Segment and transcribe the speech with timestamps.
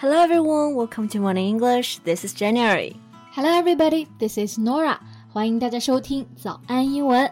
[0.00, 1.98] Hello everyone, welcome to Morning English.
[2.04, 2.94] This is January.
[3.32, 5.00] Hello everybody, this is Norah.
[5.28, 7.28] 欢迎大家收听早安英文。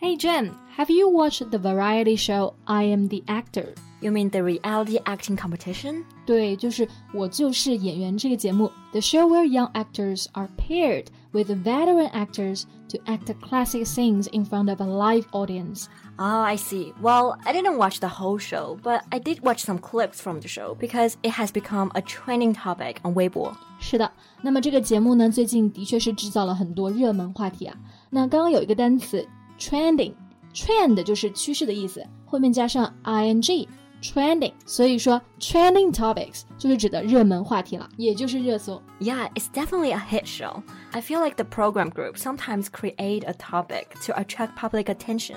[0.00, 3.74] Hey Jen, have you watched the variety show I Am the Actor?
[4.02, 6.04] You mean the reality acting competition?
[6.26, 14.44] 对，就是我就是演员这个节目，the show where young actors are paired with veteran actors to act classic scenes in
[14.44, 15.86] front of a live audience.
[16.18, 16.92] Oh, I see.
[17.00, 20.48] Well, I didn't watch the whole show, but I did watch some clips from the
[20.48, 23.54] show because it has become a trending topic on Weibo.
[23.80, 24.12] 是的，
[24.42, 27.74] 那么这个节目呢，最近的确是制造了很多热门话题啊。
[28.10, 29.26] 那刚刚有一个单词
[29.58, 38.82] trending，trend 就是趋势的意思，后面加上 ing。trending，所以说 trending topics 就是指的热门话题了，也就是热搜。
[39.00, 40.62] Yeah, it's definitely a hit show.
[40.92, 45.36] I feel like the program group sometimes create a topic to attract public attention,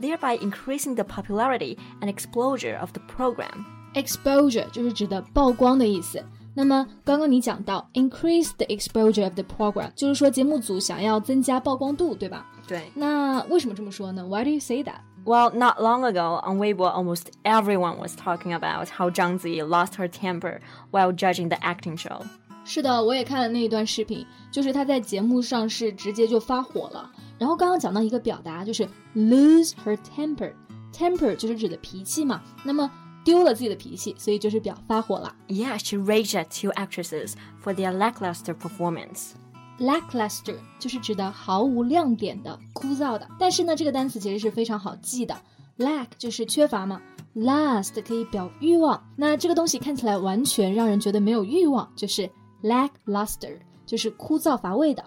[0.00, 3.64] thereby increasing the popularity and exposure of the program.
[3.94, 6.20] Exposure 就是指的曝光的意思。
[6.54, 12.44] 那么刚刚你讲到 increase the exposure of the program，就是说节目组想要增加曝光度，对吧？
[12.66, 12.90] 对。
[12.94, 14.24] 那为什么这么说呢？
[14.26, 15.00] Why do you say that?
[15.24, 19.96] Well, not long ago on Weibo, almost everyone was talking about how Zhang Ziyi lost
[19.96, 20.60] her temper
[20.90, 22.22] while judging the acting show.
[22.64, 27.10] 是的，我也看了那一段视频，就是她在节目上是直接就发火了。
[27.38, 32.42] 然后刚刚讲到一个表达，就是 lose her temper，temper 就是指的脾气嘛。
[32.64, 32.90] 那么
[33.24, 35.34] 丢了自己的脾气，所以就是表发火了。
[35.48, 37.32] Yeah, she raged at two actresses
[37.62, 39.32] for their lackluster performance.
[39.79, 43.27] Lackluster 就是指的毫无亮点的、枯燥的。
[43.39, 45.35] 但是呢，这个单词其实是非常好记的。
[45.77, 47.01] lack 就是缺乏嘛
[47.35, 49.03] ，lust 可以表欲望。
[49.15, 52.29] 那这个东西看起来完全让人觉得没有欲望，就是
[52.61, 55.03] lackluster，就是枯燥乏味的。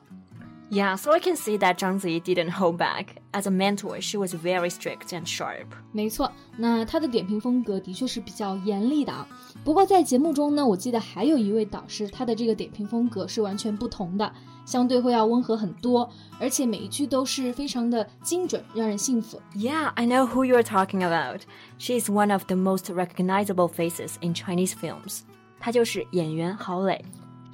[0.74, 3.18] Yeah, so I can see that Zhang Ziyi didn't hold back.
[3.34, 5.66] As a mentor, she was very strict and sharp.
[5.92, 9.28] 没错，那她的点评风格的确是比较严厉的啊。
[9.66, 14.32] 不过在节目中呢，我记得还有一位导师，他的这个点评风格是完全不同的，
[14.66, 16.10] 相对会要温和很多，
[16.40, 19.42] 而且每一句都是非常的精准，让人信服。
[19.54, 21.42] Yeah, I know who you're talking about.
[21.80, 25.24] She is one of the most recognizable faces in Chinese films.
[25.60, 27.04] 她就是演员郝蕾。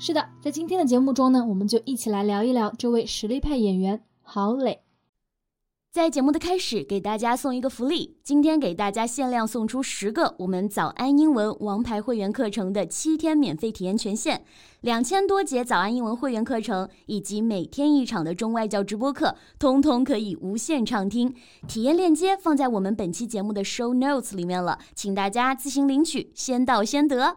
[0.05, 4.81] 是的，在今天的节目中呢，我们就一起来聊一聊这位实力派演员郝蕾。
[5.93, 14.43] 在节目的开始，给大家送一个福利，今天给大家限量送出十个我们早安英文王牌会员课程的七天免费体验权限，
[14.81, 21.33] 两千多节早安英文会员课程以及每天一场的中外教直播课，通通可以无限畅听。
[21.69, 27.37] 体验链接放在我们本期节目的 show notes 里面了，请大家自行领取，先到先得。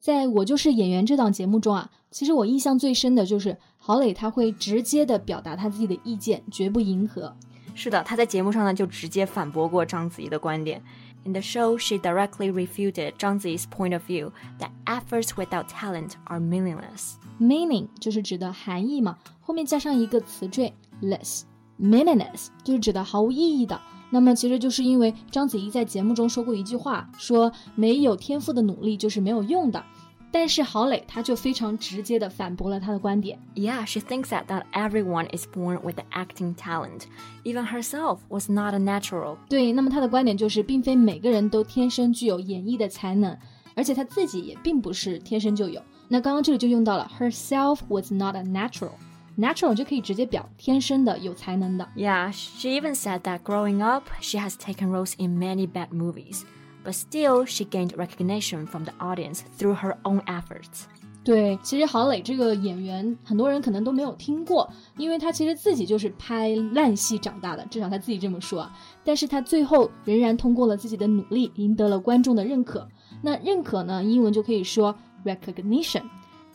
[0.00, 7.36] 在我就是演员这档节目中啊，其实我印象最深的就是郝蕾，他会直接的表达他自己的意见，绝不迎合。
[7.74, 10.82] 是的，他在节目上呢就直接反驳过章子怡的观点。
[11.24, 16.40] In the show, she directly refuted Zhang Ziyi's point of view that efforts without talent are
[16.40, 17.14] meaningless.
[17.40, 20.72] Meaning 就是指的含义嘛，后面加上一个词缀
[21.02, 23.80] less，meaningless 就是指的毫无意义的。
[24.10, 29.84] 那么其实就是因为章子怡在节目中说过一句话，说没有天赋的努力就是没有用的。
[30.30, 33.38] 但是郝蕾她就非常直接的反驳了他的观点。
[33.54, 37.04] Yeah, she thinks that not everyone is born with the acting talent.
[37.44, 39.38] Even herself was not a natural.
[39.48, 43.34] 对，那么她的观点就是，并非每个人都天生具有演绎的才能，
[43.74, 45.80] 而且她自己也并不是天生就有。
[46.08, 48.90] 那刚刚这里就用到了 herself was not a natural。
[49.37, 51.87] natural 就可以直接表天生的有才能的。
[51.95, 56.43] Yeah, she even said that growing up, she has taken roles in many bad movies,
[56.83, 60.83] but still she gained recognition from the audience through her own efforts.
[61.23, 68.77] 对，其实郝蕾这个演员，很多人可能都没有听过，因为她其实自己就是拍烂戏长大的，至少她自己这么说啊。
[69.05, 72.85] 但是她最后仍然通过了自己的努力，赢得了观众的认可。
[73.21, 76.03] 那认可呢，英文就可以说 recognition。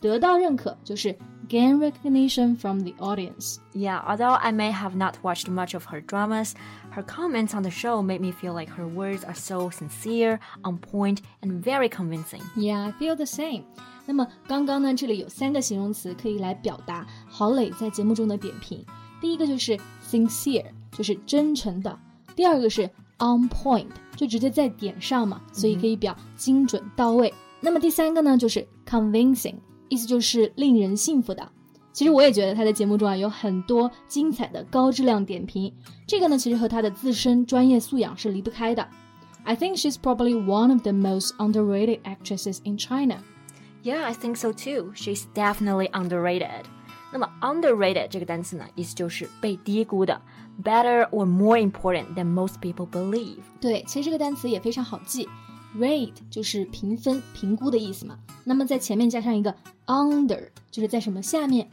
[0.03, 1.13] 得到认可就是
[1.49, 3.57] gain recognition from the audience.
[3.73, 6.53] Yeah, although I may have not watched much of her dramas,
[6.91, 10.77] her comments on the show made me feel like her words are so sincere, on
[10.77, 12.41] point, and very convincing.
[12.55, 13.63] Yeah, I feel the same.
[14.05, 18.85] 那么刚刚呢，这里有三个形容词可以来表达郝蕾在节目中的点评。
[19.19, 21.91] 第一个就是 sincere，就是真诚的；
[22.35, 22.83] 第二个是
[23.17, 27.33] on point，就直接在点上嘛，所以可以表精准到位。
[27.59, 29.55] 那么第三个呢，就是 convincing。
[29.93, 31.49] 意思就是令人信服的。
[31.91, 35.73] 其实我也觉得他在节目中啊有很多精彩的高质量点评，
[36.07, 38.87] 这个呢其实和他的自身专业素养是离不开的。
[39.43, 43.17] I think she's probably one of the most underrated actresses in China.
[43.83, 44.91] Yeah, I think so too.
[44.93, 46.65] She's definitely underrated.
[47.11, 50.21] 那么 underrated 这个单词呢，意思就是被低估的，
[50.63, 53.39] better or more important than most people believe。
[53.59, 55.27] 对，其实这个单词也非常好记
[55.77, 58.17] rate 就是评分、评估的意思嘛。
[58.43, 59.55] 那么在前面加上一个
[59.85, 61.69] under，就是在什么下面，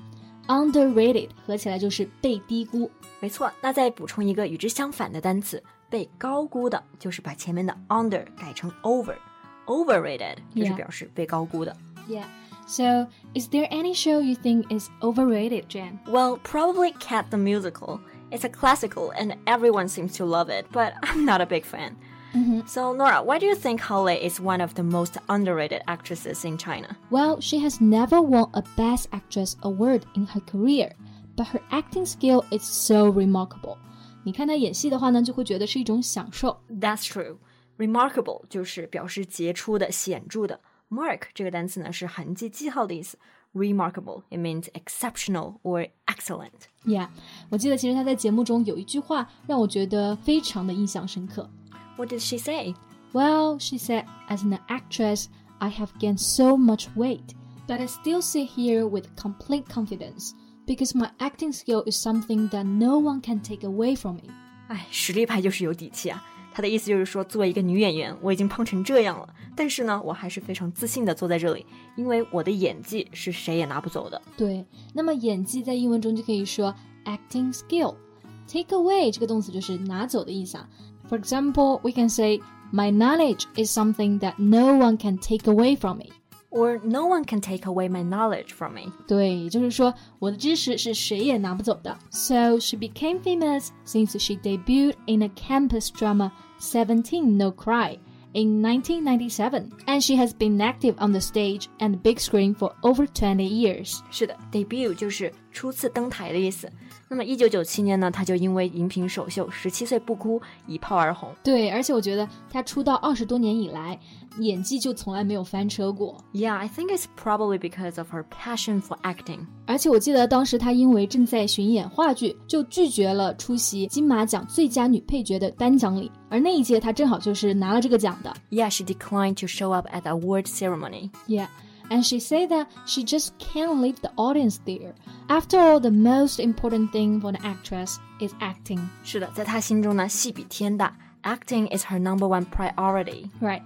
[0.47, 2.91] underrated 合起来就是被低估。
[3.21, 11.75] 没错，那再补充一个与之相反的单词，被高估的，就是把前面的 under 改成 over，overrated 就是表示被高估的。
[12.09, 12.25] Yeah.
[12.69, 16.01] So, is there any show you think is overrated, Jan?
[16.05, 18.01] Well, probably Cat the Musical.
[18.33, 21.97] It's a classical and everyone seems to love it, but I'm not a big fan.
[22.34, 22.68] Mm -hmm.
[22.68, 26.44] So, Norah, why do you think Hao Lei is one of the most underrated actresses
[26.46, 26.96] in China?
[27.10, 30.94] Well, she has never won a Best Actress award in her career,
[31.36, 33.78] but her acting skill is so remarkable.
[34.24, 36.62] 你看她演戏的话呢，就会觉得是一种享受。
[36.70, 37.38] That's true.
[37.78, 40.60] Remarkable 就是表示杰出的、显著的。
[40.90, 43.18] Mark 这个单词呢是痕迹、记号的意思。
[43.54, 44.24] remarkable.
[44.30, 46.68] It means exceptional or excellent.
[46.86, 47.10] Yeah，
[47.50, 51.50] 我记得其实他在节目中有一句话让我觉得非常的印象深刻。
[51.97, 52.75] What did she say?
[53.13, 55.29] Well, she said, as an actress,
[55.59, 57.35] I have gained so much weight,
[57.67, 60.33] but I still sit here with complete confidence
[60.67, 64.31] because my acting skill is something that no one can take away from me.
[64.69, 66.23] 哎，实力派就是有底气啊！
[66.53, 71.65] 他的意思就是说，作为一个女演员，我已经胖成这样了，但是呢，我还是非常自信的坐在这里，
[71.97, 74.21] 因为我的演技是谁也拿不走的。
[74.37, 80.69] 对，那么演技在英文中就可以说 acting skill。Take away 这个动词就是拿走的意思啊。
[81.11, 82.41] For example, we can say,
[82.73, 86.11] My knowledge is something that no one can take away from me.
[86.51, 88.91] Or no one can take away my knowledge from me.
[89.07, 91.97] 对，也就是说，我的知识是谁也拿不走的。
[92.11, 97.99] So she became famous since she debuted in a campus drama, Seventeen No Cry
[98.33, 103.07] in 1997, and she has been active on the stage and big screen for over
[103.07, 104.01] 20 years.
[104.11, 106.72] 是的，debut 就是 初次登台的意思。
[107.08, 111.30] 那么，一九九七年呢，她就因为荧屏首秀《十七岁不哭》一炮而红。
[111.44, 114.00] 对，而且我觉得她出道二十多年以来，
[114.40, 116.24] 演技就从来没有翻车过。
[116.32, 119.46] Yeah, I think it's probably because of her passion for acting.
[119.66, 126.10] 而且我记得当时她因为正在巡演话剧，就拒绝了出席金马奖最佳女配角的颁奖礼。
[126.30, 128.34] 而那一届她正好就是拿了这个奖的。
[128.52, 131.10] Yeah, she declined to show up at the award ceremony.
[131.28, 131.48] Yeah.
[131.91, 134.95] and she said that she just can't leave the audience there.
[135.29, 138.81] After all, the most important thing for an actress is acting.
[139.05, 140.97] 是的，在她心中呢，戏比天大。
[141.23, 143.29] Acting is her number one priority.
[143.41, 143.63] Right,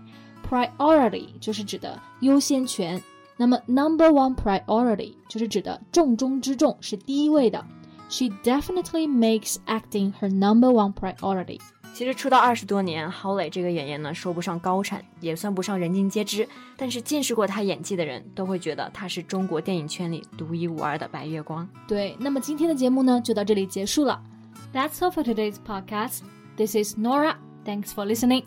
[0.49, 3.03] priority 就是指的优先权。
[3.37, 7.65] 那么 number one priority 就是指的重中之重，是第一位的。
[8.09, 11.61] She definitely makes acting her number one priority.
[11.96, 16.46] 其实出道二十多年，郝蕾这个演员呢，说不上高产，也算不上人尽皆知。
[16.76, 21.66] 但是见识过她演技的人都会觉得她是中国电影圈里独一无二的白月光。
[21.88, 24.22] 对，那么今天的节目呢，就到这里结束了。
[24.74, 26.20] That's all for today's podcast.
[26.58, 27.38] This is Nora.
[27.64, 28.44] Thanks for listening.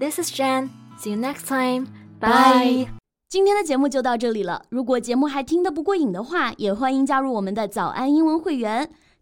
[0.00, 0.70] This is Jen.
[0.98, 1.88] See you next time.
[2.18, 2.88] Bye.
[3.28, 4.62] 今天的节目就到这里了。
[4.70, 8.90] 如果节目还听得不过瘾的话，也欢迎加入我们的早安英文会员。